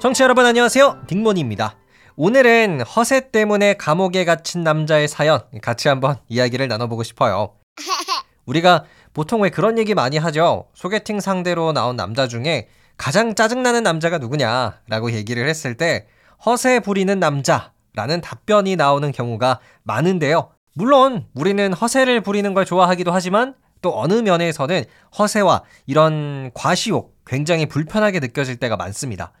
[0.00, 1.06] 청취자 여러분 안녕하세요.
[1.08, 1.74] 딩몬입니다.
[2.14, 7.54] 오늘은 허세 때문에 감옥에 갇힌 남자의 사연 같이 한번 이야기를 나눠보고 싶어요.
[8.46, 10.68] 우리가 보통 왜 그런 얘기 많이 하죠.
[10.72, 16.06] 소개팅 상대로 나온 남자 중에 가장 짜증나는 남자가 누구냐라고 얘기를 했을 때
[16.46, 20.52] 허세 부리는 남자라는 답변이 나오는 경우가 많은데요.
[20.74, 24.84] 물론 우리는 허세를 부리는 걸 좋아하기도 하지만 또 어느 면에서는
[25.18, 29.32] 허세와 이런 과시욕 굉장히 불편하게 느껴질 때가 많습니다.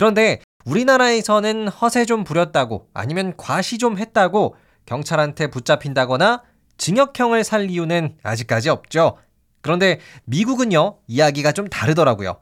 [0.00, 6.42] 그런데 우리나라에서는 허세 좀 부렸다고 아니면 과시 좀 했다고 경찰한테 붙잡힌다거나
[6.78, 9.18] 징역형을 살 이유는 아직까지 없죠.
[9.60, 12.40] 그런데 미국은요, 이야기가 좀 다르더라고요.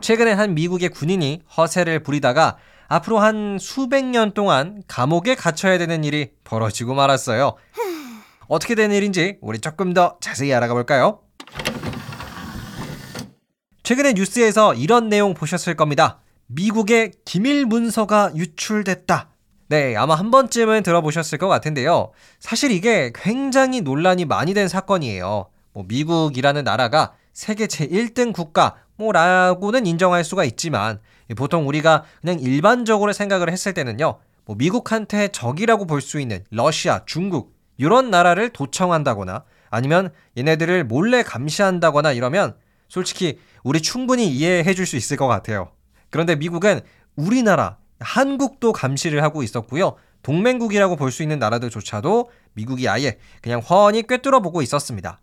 [0.00, 6.30] 최근에 한 미국의 군인이 허세를 부리다가 앞으로 한 수백 년 동안 감옥에 갇혀야 되는 일이
[6.44, 7.56] 벌어지고 말았어요.
[8.46, 11.22] 어떻게 된 일인지 우리 조금 더 자세히 알아가 볼까요?
[13.82, 16.20] 최근에 뉴스에서 이런 내용 보셨을 겁니다.
[16.54, 19.30] 미국의 기밀 문서가 유출됐다.
[19.68, 22.12] 네, 아마 한 번쯤은 들어보셨을 것 같은데요.
[22.40, 25.46] 사실 이게 굉장히 논란이 많이 된 사건이에요.
[25.72, 31.00] 뭐 미국이라는 나라가 세계 제1등 국가 뭐라고는 인정할 수가 있지만
[31.36, 34.18] 보통 우리가 그냥 일반적으로 생각을 했을 때는요.
[34.44, 42.12] 뭐 미국한테 적이라고 볼 수 있는 러시아, 중국 이런 나라를 도청한다거나 아니면 얘네들을 몰래 감시한다거나
[42.12, 42.54] 이러면
[42.88, 45.70] 솔직히 우리 충분히 이해해 줄 수 있을 것 같아요.
[46.12, 46.82] 그런데 미국은
[47.16, 49.96] 우리나라, 한국도 감시를 하고 있었고요.
[50.22, 55.18] 동맹국이라고 볼 수 있는 나라들조차도 미국이 아예 그냥 훤히 꿰뚫어 보고 있었습니다.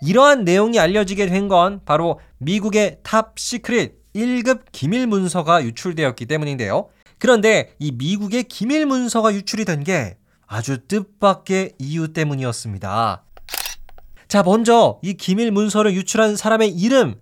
[0.00, 6.88] 이러한 내용이 알려지게 된 건 바로 미국의 top secret 1급 기밀 문서가 유출되었기 때문인데요.
[7.18, 10.16] 그런데 이 미국의 기밀 문서가 유출이 된 게
[10.46, 13.22] 아주 뜻밖의 이유 때문이었습니다.
[14.28, 17.20] 자, 먼저 이 기밀 문서를 유출한 사람의 이름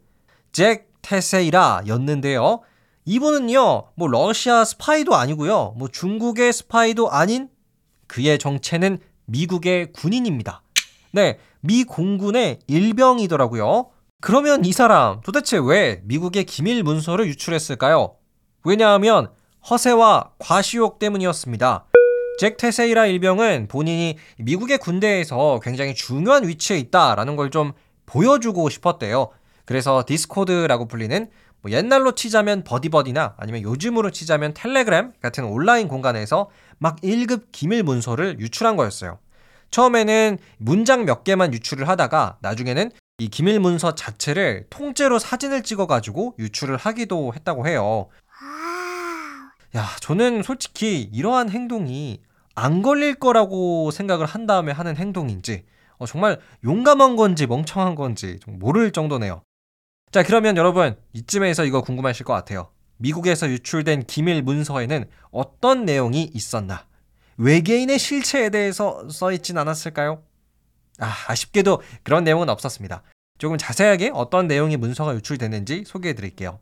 [0.53, 2.61] 잭 테세이라였는데요.
[3.07, 7.49] 이분은요, 뭐 러시아 스파이도 아니고요, 뭐 중국의 스파이도 아닌
[8.09, 10.63] 그의 정체는 미국의 군인입니다.
[11.13, 13.91] 네, 미 공군의 일병이더라고요.
[14.21, 18.17] 그러면 이 사람 도대체 왜 미국의 기밀 문서를 유출했을까요?
[18.65, 19.31] 왜냐하면
[19.71, 21.87] 허세와 과시욕 때문이었습니다.
[22.39, 27.73] 잭 테세이라 일병은 본인이 미국의 군대에서 굉장히 중요한 위치에 있다라는 걸 좀
[28.07, 29.31] 보여주고 싶었대요.
[29.65, 31.29] 그래서 디스코드라고 불리는
[31.63, 38.39] 뭐 옛날로 치자면 버디버디나 아니면 요즘으로 치자면 텔레그램 같은 온라인 공간에서 막 1급 기밀 문서를
[38.41, 39.19] 유출한 거였어요.
[39.71, 46.77] 처음에는 문장 몇 개만 유출을 하다가 나중에는 이 기밀 문서 자체를 통째로 사진을 찍어가지고 유출을
[46.77, 48.09] 하기도 했다고 해요.
[49.75, 52.21] 야, 저는 솔직히 이러한 행동이
[52.55, 55.65] 안 걸릴 거라고 생각을 한 다음에 하는 행동인지
[55.99, 59.43] 어, 정말 용감한 건지 멍청한 건지 모를 정도네요.
[60.11, 62.69] 자, 그러면 여러분 이쯤에서 이거 궁금하실 것 같아요.
[62.99, 66.87] 미국에서 유출된 기밀 문서에는 어떤 내용이 있었나?
[67.37, 70.23] 외계인의 실체에 대해서 써 있진 않았을까요?
[70.99, 73.03] 아, 아쉽게도 그런 내용은 없었습니다.
[73.39, 76.61] 조금 자세하게 어떤 내용의 문서가 유출됐는지 소개해 드릴게요.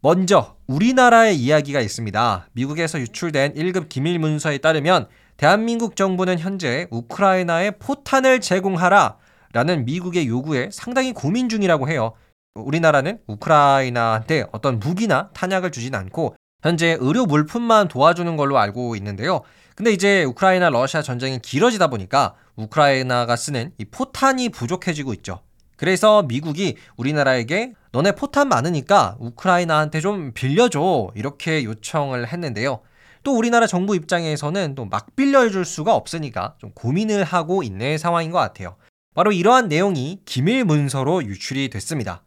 [0.00, 2.50] 먼저 우리나라의 이야기가 있습니다.
[2.52, 9.16] 미국에서 유출된 1급 기밀 문서에 따르면 대한민국 정부는 현재 우크라이나에 포탄을 제공하라
[9.52, 12.12] 라는 미국의 요구에 상당히 고민 중이라고 해요.
[12.54, 19.42] 우리나라는 우크라이나한테 어떤 무기나 탄약을 주진 않고 현재 의료 물품만 도와주는 걸로 알고 있는데요.
[19.76, 25.40] 근데 이제 우크라이나 러시아 전쟁이 길어지다 보니까 우크라이나가 쓰는 이 포탄이 부족해지고 있죠.
[25.76, 32.80] 그래서 미국이 우리나라에게 너네 포탄 많으니까 우크라이나한테 좀 빌려줘 이렇게 요청을 했는데요.
[33.22, 38.38] 또 우리나라 정부 입장에서는 또 막 빌려줄 수가 없으니까 좀 고민을 하고 있는 상황인 것
[38.38, 38.74] 같아요.
[39.18, 42.22] 바로 이러한 내용이 기밀 문서로 유출이 됐습니다.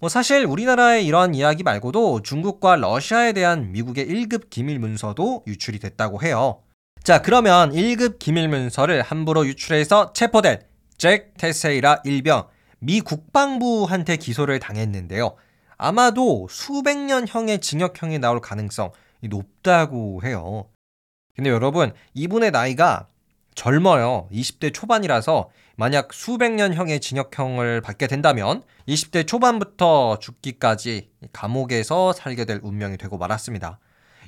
[0.00, 6.20] 뭐 사실 우리나라의 이러한 이야기 말고도 중국과 러시아에 대한 미국의 1급 기밀 문서도 유출이 됐다고
[6.24, 6.60] 해요.
[7.04, 10.62] 자, 그러면 1급 기밀 문서를 함부로 유출해서 체포된
[10.98, 12.48] 잭 테세이라 일병
[12.80, 15.36] 미 국방부한테 기소를 당했는데요.
[15.76, 18.90] 아마도 수백 년형의 징역형이 나올 가능성이
[19.30, 20.68] 높다고 해요.
[21.36, 23.06] 근데 여러분, 이분의 나이가
[23.54, 24.28] 젊어요.
[24.32, 32.96] 20대 초반이라서 만약 수백 년형의 징역형을 받게 된다면 20대 초반부터 죽기까지 감옥에서 살게 될 운명이
[32.98, 33.78] 되고 말았습니다.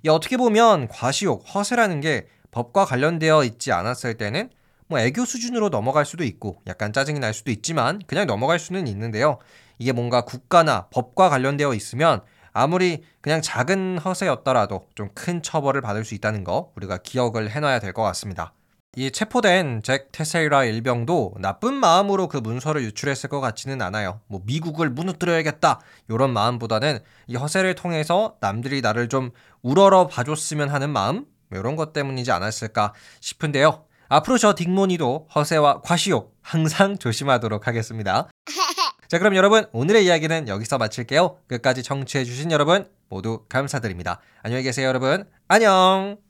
[0.08, 4.50] 어떻게 보면 과시욕, 허세라는 게 법과 관련되어 있지 않았을 때는
[4.86, 9.38] 뭐 애교 수준으로 넘어갈 수도 있고 약간 짜증이 날 수도 있지만 그냥 넘어갈 수는 있는데요.
[9.78, 12.20] 이게 뭔가 국가나 법과 관련되어 있으면
[12.52, 17.92] 아무리 그냥 작은 허세였더라도 좀 큰 처벌을 받을 수 있다는 거 우리가 기억을 해놔야 될
[17.92, 18.52] 것 같습니다.
[18.96, 24.20] 이 체포된 잭 테세이라 일병도 나쁜 마음으로 그 문서를 유출했을 것 같지는 않아요.
[24.28, 29.30] 뭐 미국을 무너뜨려야겠다 이런 마음보다는 이 허세를 통해서 남들이 나를 좀
[29.62, 33.84] 우러러 봐줬으면 하는 마음 이런 것 때문이지 않았을까 싶은데요.
[34.08, 38.28] 앞으로 저 딩모니도 허세와 과시욕 항상 조심하도록 하겠습니다.
[39.08, 41.38] 자, 그럼 여러분 오늘의 이야기는 여기서 마칠게요.
[41.48, 44.20] 끝까지 청취해주신 여러분 모두 감사드립니다.
[44.42, 45.24] 안녕히 계세요, 여러분.
[45.48, 46.23] 안녕!